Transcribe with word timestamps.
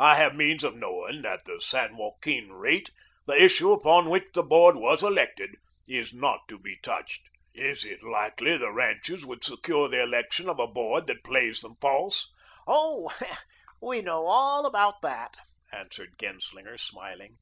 I 0.00 0.16
have 0.16 0.34
means 0.34 0.64
of 0.64 0.74
knowing 0.74 1.22
that 1.22 1.44
the 1.44 1.60
San 1.60 1.96
Joaquin 1.96 2.48
rate 2.50 2.90
the 3.28 3.40
issue 3.40 3.70
upon 3.70 4.10
which 4.10 4.24
the 4.34 4.42
board 4.42 4.74
was 4.74 5.04
elected 5.04 5.50
is 5.86 6.12
not 6.12 6.40
to 6.48 6.58
be 6.58 6.76
touched. 6.82 7.22
Is 7.54 7.84
it 7.84 8.02
likely 8.02 8.58
the 8.58 8.72
ranchers 8.72 9.24
would 9.24 9.44
secure 9.44 9.86
the 9.88 10.02
election 10.02 10.48
of 10.48 10.58
a 10.58 10.66
board 10.66 11.06
that 11.06 11.22
plays 11.22 11.60
them 11.60 11.76
false?" 11.76 12.32
"Oh, 12.66 13.12
we 13.80 14.02
know 14.02 14.26
all 14.26 14.66
about 14.66 15.02
that," 15.02 15.36
answered 15.72 16.14
Genslinger, 16.18 16.76
smiling. 16.76 17.36